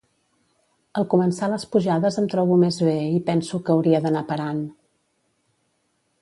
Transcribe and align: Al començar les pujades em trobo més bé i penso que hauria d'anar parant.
Al 1.01 1.05
començar 1.11 1.49
les 1.51 1.65
pujades 1.75 2.17
em 2.21 2.29
trobo 2.31 2.57
més 2.63 2.79
bé 2.87 2.95
i 3.19 3.21
penso 3.31 3.61
que 3.69 3.75
hauria 3.75 4.01
d'anar 4.07 4.25
parant. 4.33 4.65